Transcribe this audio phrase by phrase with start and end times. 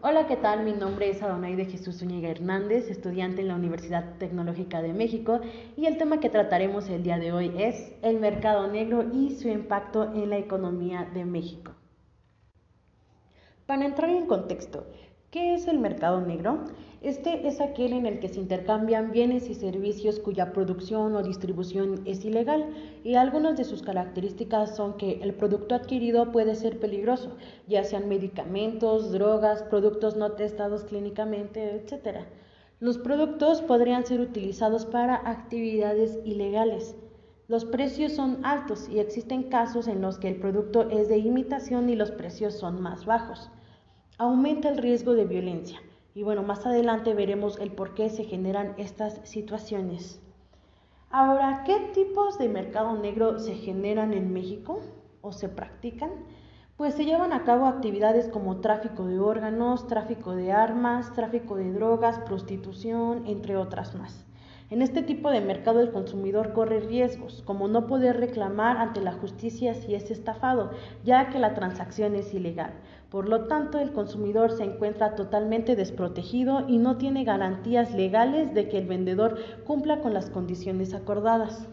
[0.00, 0.62] Hola, ¿qué tal?
[0.62, 5.40] Mi nombre es de Jesús Zúñiga Hernández, estudiante en la Universidad Tecnológica de México
[5.76, 9.48] y el tema que trataremos el día de hoy es el mercado negro y su
[9.48, 11.72] impacto en la economía de México.
[13.66, 14.86] Para entrar en contexto,
[15.30, 16.64] ¿qué es el mercado negro?
[17.02, 22.00] Este es aquel en el que se intercambian bienes y servicios cuya producción o distribución
[22.06, 22.70] es ilegal
[23.04, 28.08] y algunas de sus características son que el producto adquirido puede ser peligroso, ya sean
[28.08, 32.26] medicamentos, drogas, productos no testados clínicamente, etc.
[32.80, 36.96] Los productos podrían ser utilizados para actividades ilegales.
[37.48, 41.90] Los precios son altos y existen casos en los que el producto es de imitación
[41.90, 43.50] y los precios son más bajos.
[44.20, 45.78] Aumenta el riesgo de violencia.
[46.12, 50.20] Y bueno, más adelante veremos el por qué se generan estas situaciones.
[51.08, 54.80] Ahora, ¿qué tipos de mercado negro se generan en México
[55.20, 56.10] o se practican?
[56.76, 61.72] Pues se llevan a cabo actividades como tráfico de órganos, tráfico de armas, tráfico de
[61.72, 64.26] drogas, prostitución, entre otras más.
[64.70, 69.12] En este tipo de mercado el consumidor corre riesgos, como no poder reclamar ante la
[69.12, 70.72] justicia si es estafado,
[71.04, 72.74] ya que la transacción es ilegal.
[73.10, 78.68] Por lo tanto, el consumidor se encuentra totalmente desprotegido y no tiene garantías legales de
[78.68, 81.68] que el vendedor cumpla con las condiciones acordadas.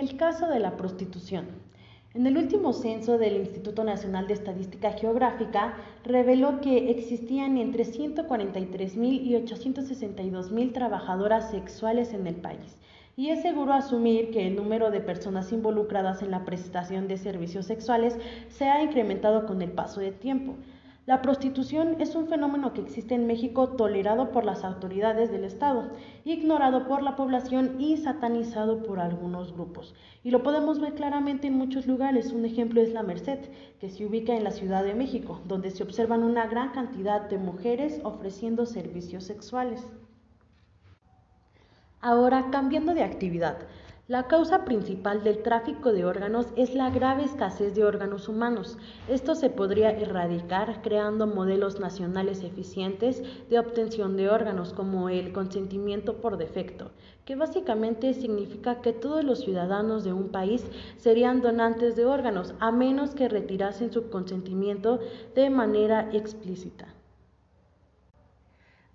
[0.00, 1.46] El caso de la prostitución,
[2.14, 8.96] en el último censo del Instituto Nacional de Estadística Geográfica reveló que existían entre 143.000
[9.22, 12.78] y 862.000 trabajadoras sexuales en el país.
[13.14, 17.66] Y es seguro asumir que el número de personas involucradas en la prestación de servicios
[17.66, 18.16] sexuales
[18.48, 20.56] se ha incrementado con el paso del tiempo.
[21.06, 25.92] La prostitución es un fenómeno que existe en México tolerado por las autoridades del Estado,
[26.24, 29.94] ignorado por la población y satanizado por algunos grupos.
[30.22, 32.32] Y lo podemos ver claramente en muchos lugares.
[32.32, 33.40] Un ejemplo es la Merced,
[33.80, 37.38] que se ubica en la Ciudad de México, donde se observan una gran cantidad de
[37.38, 39.86] mujeres ofreciendo servicios sexuales.
[42.02, 43.56] Ahora, cambiando de actividad,
[44.10, 48.76] la causa principal del tráfico de órganos es la grave escasez de órganos humanos.
[49.06, 56.16] Esto se podría erradicar creando modelos nacionales eficientes de obtención de órganos como el consentimiento
[56.16, 56.90] por defecto,
[57.24, 60.66] que básicamente significa que todos los ciudadanos de un país
[60.96, 64.98] serían donantes de órganos a menos que retirasen su consentimiento
[65.36, 66.88] de manera explícita.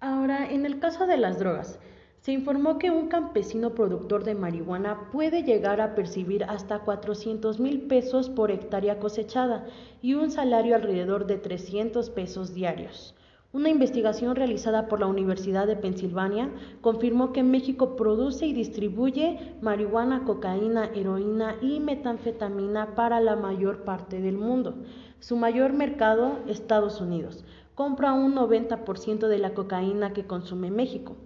[0.00, 1.78] Ahora, en el caso de las drogas,
[2.22, 7.80] se informó que un campesino productor de marihuana puede llegar a percibir hasta 400 mil
[7.88, 9.66] pesos por hectárea cosechada
[10.00, 13.16] y un salario alrededor de 300 pesos diarios.
[13.52, 16.48] Una investigación realizada por la Universidad de Pensilvania
[16.80, 24.20] confirmó que México produce y distribuye marihuana, cocaína, heroína y metanfetamina para la mayor parte
[24.20, 24.76] del mundo.
[25.18, 27.44] Su mayor mercado, Estados Unidos,
[27.74, 31.16] compra un 90% de la cocaína que consume México.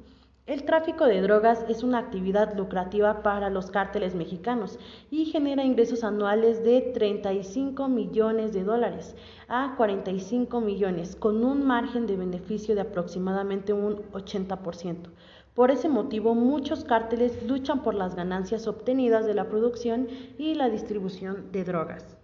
[0.46, 4.78] El tráfico de drogas es una actividad lucrativa para los cárteles mexicanos
[5.10, 9.16] y genera ingresos anuales de 35 millones de dólares
[9.48, 15.08] a 45 millones, con un margen de beneficio de aproximadamente un 80%.
[15.52, 20.06] Por ese motivo, muchos cárteles luchan por las ganancias obtenidas de la producción
[20.38, 22.16] y la distribución de drogas.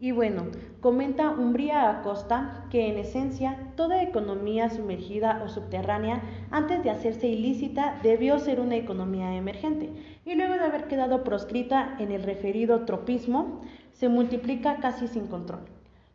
[0.00, 0.44] Y bueno,
[0.80, 6.22] comenta Umbría Acosta que en esencia toda economía sumergida o subterránea
[6.52, 9.90] antes de hacerse ilícita debió ser una economía emergente
[10.24, 15.62] y luego de haber quedado proscrita en el referido tropismo se multiplica casi sin control.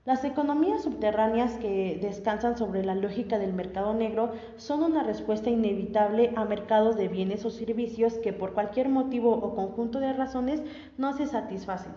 [0.05, 6.31] Las economías subterráneas que descansan sobre la lógica del mercado negro son una respuesta inevitable
[6.37, 10.61] a mercados de bienes o servicios que por cualquier motivo o conjunto de razones
[10.97, 11.93] no se satisfacen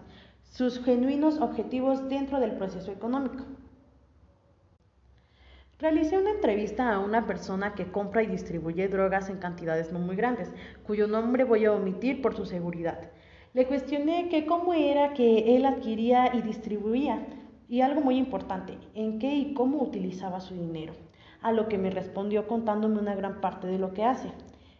[0.50, 3.44] sus genuinos objetivos dentro del proceso económico.
[5.78, 10.16] Realicé una entrevista a una persona que compra y distribuye drogas en cantidades no muy
[10.16, 10.50] grandes,
[10.84, 13.10] cuyo nombre voy a omitir por su seguridad.
[13.52, 17.26] Le cuestioné que cómo era que él adquiría y distribuía,
[17.69, 20.94] y algo muy importante, en qué y cómo utilizaba su dinero,
[21.43, 24.31] a lo que me respondió contándome una gran parte de lo que hace.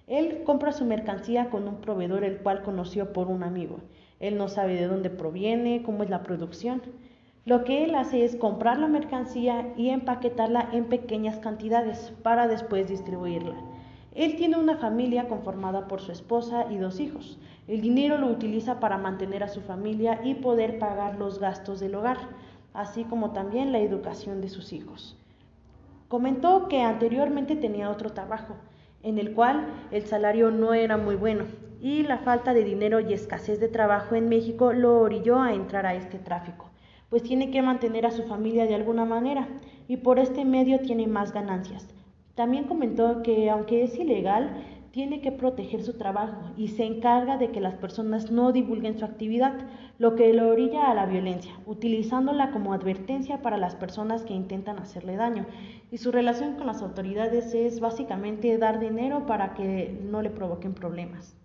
[0.07, 3.81] Él compra su mercancía con un proveedor el cual conoció por un amigo.
[4.19, 6.83] Él no sabe de dónde proviene, cómo es la producción.
[7.45, 12.89] Lo que él hace es comprar la mercancía y empaquetarla en pequeñas cantidades para después
[12.89, 13.55] distribuirla.
[14.15, 17.39] Él tiene una familia conformada por su esposa y dos hijos.
[17.69, 21.95] El dinero lo utiliza para mantener a su familia y poder pagar los gastos del
[21.95, 22.17] hogar,
[22.73, 25.17] así como también la educación de sus hijos.
[26.09, 28.55] Comentó que anteriormente tenía otro trabajo,
[29.03, 31.45] en el cual el salario no era muy bueno
[31.81, 35.87] y la falta de dinero y escasez de trabajo en México lo orilló a entrar
[35.87, 36.71] a este tráfico
[37.11, 39.49] pues tiene que mantener a su familia de alguna manera
[39.89, 41.87] y por este medio tiene más ganancias.
[42.35, 44.51] También comentó que aunque es ilegal,
[44.91, 49.05] tiene que proteger su trabajo y se encarga de que las personas no divulguen su
[49.05, 49.55] actividad,
[49.99, 54.79] lo que lo orilla a la violencia, utilizándola como advertencia para las personas que intentan
[54.79, 55.47] hacerle daño.
[55.91, 60.73] Y su relación con las autoridades es básicamente dar dinero para que no le provoquen
[60.73, 61.37] problemas.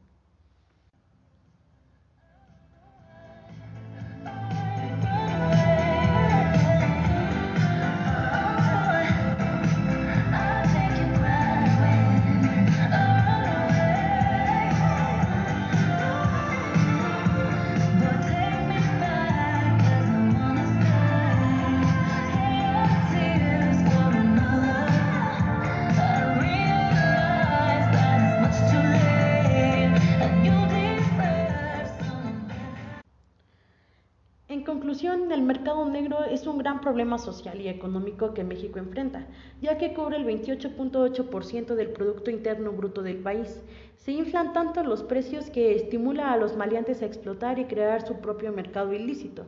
[35.62, 39.28] Mercado negro es un gran problema social y económico que México enfrenta,
[39.62, 43.62] ya que cubre el 28.8% del Producto Interno Bruto del país.
[43.96, 48.16] Se inflan tanto los precios que estimula a los maleantes a explotar y crear su
[48.22, 49.46] propio mercado ilícito.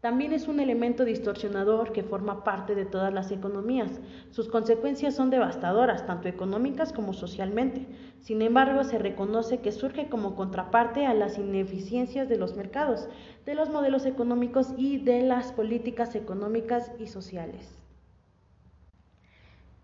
[0.00, 4.00] También es un elemento distorsionador que forma parte de todas las economías.
[4.30, 7.86] Sus consecuencias son devastadoras, tanto económicas como socialmente.
[8.18, 13.10] Sin embargo, se reconoce que surge como contraparte a las ineficiencias de los mercados,
[13.44, 17.76] de los modelos económicos y de las políticas económicas y sociales.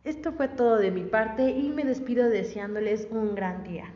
[0.02, 3.92] Esto fue todo de mi parte y me despido deseándoles un gran día.